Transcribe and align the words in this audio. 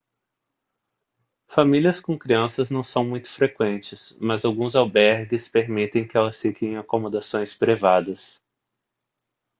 famílias 1.47 1.99
com 1.99 2.17
crianças 2.17 2.71
não 2.71 2.81
são 2.81 3.03
muito 3.07 3.29
frequentes 3.29 4.17
mas 4.19 4.43
alguns 4.43 4.75
albergues 4.75 5.47
permitem 5.47 6.07
que 6.07 6.17
elas 6.17 6.39
fiquem 6.39 6.69
em 6.71 6.77
acomodações 6.77 7.53
privadas 7.53 8.41